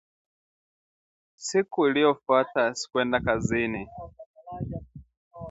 [1.37, 3.87] Siku iliyofuata, sikuenda kazini